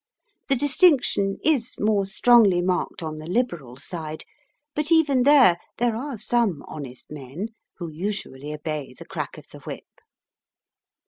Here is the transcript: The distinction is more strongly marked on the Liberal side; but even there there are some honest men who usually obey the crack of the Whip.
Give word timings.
The 0.49 0.55
distinction 0.55 1.37
is 1.43 1.79
more 1.79 2.07
strongly 2.07 2.59
marked 2.63 3.03
on 3.03 3.17
the 3.17 3.27
Liberal 3.27 3.75
side; 3.75 4.23
but 4.73 4.91
even 4.91 5.21
there 5.21 5.59
there 5.77 5.95
are 5.95 6.17
some 6.17 6.63
honest 6.67 7.11
men 7.11 7.49
who 7.77 7.87
usually 7.87 8.51
obey 8.51 8.95
the 8.97 9.05
crack 9.05 9.37
of 9.37 9.47
the 9.51 9.59
Whip. 9.59 9.85